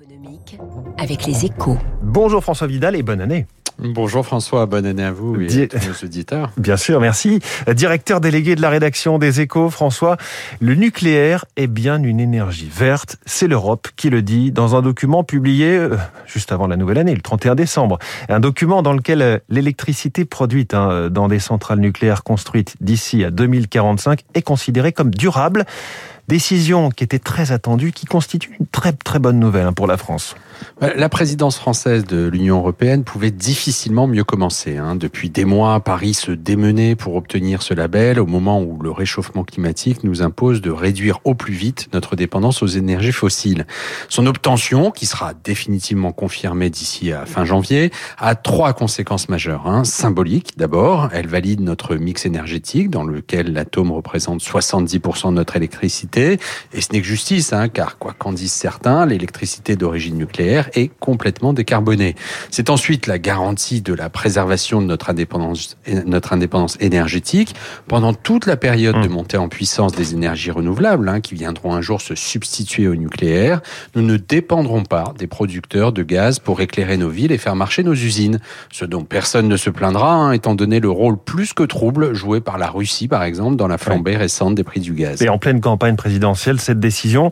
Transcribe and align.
économique 0.00 0.58
avec 0.98 1.26
les 1.26 1.44
échos. 1.44 1.76
Bonjour 2.02 2.42
François 2.42 2.66
Vidal 2.66 2.96
et 2.96 3.02
bonne 3.02 3.20
année. 3.20 3.46
Bonjour 3.78 4.24
François, 4.24 4.66
bonne 4.66 4.84
année 4.86 5.04
à 5.04 5.12
vous 5.12 5.40
et 5.40 5.46
Di- 5.46 5.62
à 5.62 5.66
tous 5.66 5.78
nos 5.88 6.06
auditeurs. 6.06 6.52
Bien 6.58 6.76
sûr, 6.76 7.00
merci. 7.00 7.40
Directeur 7.74 8.20
délégué 8.20 8.54
de 8.54 8.60
la 8.62 8.68
rédaction 8.70 9.18
des 9.18 9.40
échos, 9.40 9.70
François, 9.70 10.16
le 10.60 10.74
nucléaire 10.74 11.44
est 11.56 11.66
bien 11.66 12.02
une 12.02 12.20
énergie 12.20 12.70
verte. 12.70 13.16
C'est 13.26 13.48
l'Europe 13.48 13.88
qui 13.96 14.10
le 14.10 14.20
dit 14.22 14.52
dans 14.52 14.76
un 14.76 14.82
document 14.82 15.24
publié 15.24 15.76
euh, 15.76 15.96
juste 16.26 16.52
avant 16.52 16.66
la 16.66 16.76
nouvelle 16.76 16.98
année, 16.98 17.14
le 17.14 17.22
31 17.22 17.54
décembre. 17.54 17.98
Un 18.28 18.40
document 18.40 18.82
dans 18.82 18.92
lequel 18.92 19.22
euh, 19.22 19.38
l'électricité 19.48 20.24
produite 20.26 20.74
hein, 20.74 21.08
dans 21.10 21.28
des 21.28 21.38
centrales 21.40 21.80
nucléaires 21.80 22.22
construites 22.22 22.74
d'ici 22.80 23.24
à 23.24 23.30
2045 23.30 24.24
est 24.34 24.42
considérée 24.42 24.92
comme 24.92 25.10
durable. 25.10 25.64
Décision 26.30 26.90
qui 26.90 27.02
était 27.02 27.18
très 27.18 27.50
attendue, 27.50 27.90
qui 27.90 28.06
constitue 28.06 28.56
une 28.60 28.66
très 28.68 28.92
très 28.92 29.18
bonne 29.18 29.40
nouvelle 29.40 29.66
hein, 29.66 29.72
pour 29.72 29.88
la 29.88 29.96
France. 29.96 30.36
La 30.80 31.08
présidence 31.08 31.56
française 31.58 32.04
de 32.04 32.28
l'Union 32.28 32.58
européenne 32.58 33.02
pouvait 33.02 33.30
difficilement 33.30 34.06
mieux 34.06 34.22
commencer. 34.24 34.76
hein. 34.76 34.94
Depuis 34.94 35.28
des 35.30 35.44
mois, 35.46 35.80
Paris 35.80 36.14
se 36.14 36.30
démenait 36.30 36.94
pour 36.94 37.16
obtenir 37.16 37.62
ce 37.62 37.72
label 37.74 38.20
au 38.20 38.26
moment 38.26 38.62
où 38.62 38.80
le 38.80 38.90
réchauffement 38.90 39.42
climatique 39.42 40.04
nous 40.04 40.22
impose 40.22 40.60
de 40.60 40.70
réduire 40.70 41.18
au 41.24 41.34
plus 41.34 41.54
vite 41.54 41.88
notre 41.94 42.14
dépendance 42.14 42.62
aux 42.62 42.66
énergies 42.66 43.10
fossiles. 43.10 43.66
Son 44.08 44.26
obtention, 44.26 44.90
qui 44.90 45.06
sera 45.06 45.32
définitivement 45.32 46.12
confirmée 46.12 46.70
d'ici 46.70 47.10
à 47.10 47.24
fin 47.26 47.44
janvier, 47.44 47.90
a 48.18 48.34
trois 48.34 48.72
conséquences 48.74 49.28
majeures. 49.30 49.66
hein. 49.66 49.82
Symbolique, 49.84 50.58
d'abord, 50.58 51.08
elle 51.12 51.26
valide 51.26 51.60
notre 51.60 51.96
mix 51.96 52.26
énergétique 52.26 52.90
dans 52.90 53.04
lequel 53.04 53.52
l'atome 53.52 53.90
représente 53.90 54.42
70% 54.42 55.30
de 55.30 55.34
notre 55.34 55.56
électricité. 55.56 56.19
Et 56.20 56.80
ce 56.80 56.92
n'est 56.92 57.00
que 57.00 57.06
justice, 57.06 57.52
hein, 57.52 57.68
car 57.68 57.98
quoi 57.98 58.14
qu'en 58.16 58.32
disent 58.32 58.52
certains, 58.52 59.06
l'électricité 59.06 59.76
d'origine 59.76 60.16
nucléaire 60.16 60.68
est 60.74 60.90
complètement 61.00 61.52
décarbonée. 61.52 62.14
C'est 62.50 62.70
ensuite 62.70 63.06
la 63.06 63.18
garantie 63.18 63.80
de 63.80 63.94
la 63.94 64.10
préservation 64.10 64.80
de 64.80 64.86
notre 64.86 65.10
indépendance, 65.10 65.76
notre 66.06 66.32
indépendance 66.32 66.76
énergétique 66.80 67.54
pendant 67.88 68.12
toute 68.14 68.46
la 68.46 68.56
période 68.56 68.90
Mmh. 68.96 69.02
de 69.02 69.08
montée 69.08 69.36
en 69.36 69.48
puissance 69.48 69.92
des 69.92 70.14
énergies 70.14 70.50
renouvelables, 70.50 71.08
hein, 71.08 71.20
qui 71.20 71.34
viendront 71.34 71.74
un 71.74 71.80
jour 71.80 72.00
se 72.00 72.14
substituer 72.14 72.88
au 72.88 72.94
nucléaire. 72.94 73.60
Nous 73.94 74.02
ne 74.02 74.16
dépendrons 74.16 74.82
pas 74.82 75.14
des 75.18 75.26
producteurs 75.26 75.92
de 75.92 76.02
gaz 76.02 76.38
pour 76.38 76.60
éclairer 76.60 76.96
nos 76.96 77.08
villes 77.08 77.32
et 77.32 77.38
faire 77.38 77.56
marcher 77.56 77.82
nos 77.82 77.94
usines. 77.94 78.40
Ce 78.72 78.84
dont 78.84 79.04
personne 79.04 79.48
ne 79.48 79.56
se 79.56 79.70
plaindra, 79.70 80.12
hein, 80.12 80.32
étant 80.32 80.54
donné 80.54 80.80
le 80.80 80.90
rôle 80.90 81.16
plus 81.18 81.52
que 81.52 81.62
trouble 81.62 82.14
joué 82.14 82.40
par 82.40 82.58
la 82.58 82.68
Russie, 82.68 83.08
par 83.08 83.22
exemple, 83.22 83.56
dans 83.56 83.68
la 83.68 83.78
flambée 83.78 84.16
récente 84.16 84.54
des 84.54 84.64
prix 84.64 84.80
du 84.80 84.92
gaz. 84.92 85.22
Et 85.22 85.28
en 85.28 85.38
pleine 85.38 85.60
campagne 85.60 85.96
présidentielle, 85.96 86.09
cette 86.58 86.80
décision 86.80 87.30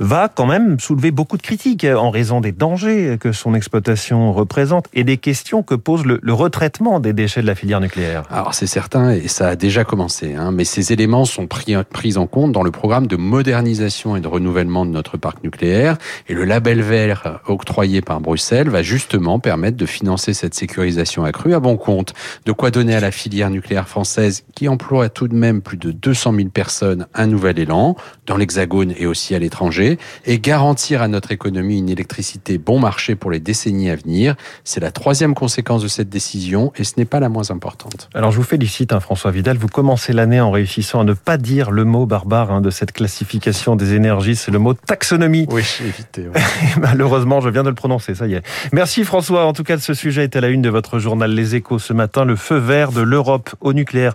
va 0.00 0.28
quand 0.28 0.46
même 0.46 0.78
soulever 0.80 1.10
beaucoup 1.10 1.36
de 1.36 1.42
critiques 1.42 1.84
euh, 1.84 1.96
en 1.96 2.10
raison 2.10 2.40
des 2.40 2.52
dangers 2.52 3.16
que 3.20 3.32
son 3.32 3.54
exploitation 3.54 4.32
représente 4.32 4.86
et 4.94 5.04
des 5.04 5.16
questions 5.16 5.62
que 5.62 5.74
pose 5.74 6.04
le, 6.04 6.20
retraitement 6.32 7.00
des 7.00 7.12
déchets 7.12 7.42
de 7.42 7.46
la 7.46 7.54
filière 7.54 7.80
nucléaire. 7.80 8.22
Alors 8.30 8.54
c'est 8.54 8.66
certain 8.66 9.10
et 9.10 9.28
ça 9.28 9.48
a 9.48 9.56
déjà 9.56 9.84
commencé, 9.84 10.34
hein, 10.34 10.52
mais 10.52 10.64
ces 10.64 10.92
éléments 10.92 11.24
sont 11.24 11.46
pris, 11.46 11.74
pris 11.90 12.16
en 12.16 12.26
compte 12.26 12.52
dans 12.52 12.62
le 12.62 12.70
programme 12.70 13.06
de 13.06 13.16
modernisation 13.16 14.16
et 14.16 14.20
de 14.20 14.28
renouvellement 14.28 14.86
de 14.86 14.90
notre 14.90 15.16
parc 15.16 15.42
nucléaire 15.42 15.96
et 16.28 16.34
le 16.34 16.44
label 16.44 16.82
vert 16.82 17.40
octroyé 17.46 18.00
par 18.00 18.20
Bruxelles 18.20 18.68
va 18.68 18.82
justement 18.82 19.38
permettre 19.38 19.76
de 19.76 19.86
financer 19.86 20.34
cette 20.34 20.54
sécurisation 20.54 21.24
accrue 21.24 21.54
à 21.54 21.60
bon 21.60 21.76
compte. 21.76 22.14
De 22.44 22.52
quoi 22.52 22.70
donner 22.70 22.94
à 22.94 23.00
la 23.00 23.10
filière 23.10 23.50
nucléaire 23.50 23.88
française 23.88 24.44
qui 24.54 24.68
emploie 24.68 25.08
tout 25.08 25.28
de 25.28 25.34
même 25.34 25.62
plus 25.62 25.76
de 25.76 25.92
200 25.92 26.34
000 26.34 26.48
personnes 26.48 27.06
un 27.14 27.26
nouvel 27.26 27.58
élan 27.58 27.96
dans 28.26 28.36
l'Hexagone 28.36 28.92
et 28.96 29.06
aussi 29.06 29.34
à 29.34 29.38
l'étranger 29.38 29.98
et 30.26 30.38
garantir 30.38 31.02
à 31.02 31.08
notre 31.08 31.32
économie 31.32 31.78
une 31.78 31.88
électricité 31.88 32.58
bon 32.58 32.78
marché 32.78 33.14
pour 33.14 33.30
les 33.30 33.40
décennies 33.40 33.90
à 33.90 33.96
venir. 33.96 34.36
C'est 34.64 34.80
la 34.80 34.90
troisième 34.90 35.34
conséquence 35.34 35.82
de 35.82 35.88
cette 35.88 36.08
décision 36.08 36.72
et 36.76 36.84
ce 36.84 36.94
n'est 36.96 37.04
pas 37.04 37.20
la 37.20 37.28
moins 37.28 37.50
importante. 37.50 38.08
Alors 38.14 38.30
je 38.30 38.36
vous 38.36 38.42
félicite, 38.42 38.92
hein, 38.92 39.00
François 39.00 39.30
Vidal. 39.30 39.56
Vous 39.56 39.68
commencez 39.68 40.12
l'année 40.12 40.40
en 40.40 40.50
réussissant 40.50 41.00
à 41.00 41.04
ne 41.04 41.14
pas 41.14 41.36
dire 41.36 41.70
le 41.70 41.84
mot 41.84 42.06
barbare 42.06 42.52
hein, 42.52 42.60
de 42.60 42.70
cette 42.70 42.92
classification 42.92 43.76
des 43.76 43.94
énergies. 43.94 44.36
C'est 44.36 44.50
le 44.50 44.58
mot 44.58 44.74
taxonomie. 44.74 45.46
Oui, 45.50 45.64
évitez. 45.80 46.22
Et 46.76 46.80
Malheureusement, 46.80 47.40
je 47.40 47.48
viens 47.48 47.62
de 47.62 47.68
le 47.68 47.74
prononcer, 47.74 48.14
ça 48.14 48.26
y 48.26 48.34
est. 48.34 48.42
Merci 48.72 49.04
François. 49.04 49.46
En 49.46 49.52
tout 49.52 49.64
cas, 49.64 49.78
ce 49.78 49.94
sujet 49.94 50.24
est 50.24 50.36
à 50.36 50.40
la 50.40 50.48
une 50.48 50.62
de 50.62 50.70
votre 50.70 50.98
journal 50.98 51.32
Les 51.32 51.54
Échos 51.54 51.78
ce 51.78 51.92
matin. 51.92 52.24
Le 52.24 52.36
feu 52.36 52.56
vert 52.56 52.92
de 52.92 53.00
l'Europe 53.00 53.50
au 53.60 53.72
nucléaire. 53.72 54.14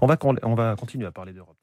On 0.00 0.06
va, 0.06 0.16
on 0.42 0.54
va 0.54 0.74
continuer 0.76 1.06
à 1.06 1.12
parler 1.12 1.32
d'Europe. 1.32 1.56